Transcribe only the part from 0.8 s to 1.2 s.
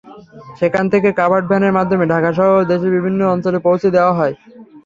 থেকে